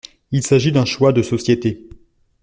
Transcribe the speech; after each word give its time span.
Il 0.31 0.41
s’agit 0.41 0.71
d’un 0.71 0.85
choix 0.85 1.13
de 1.13 1.21
société. 1.21 1.87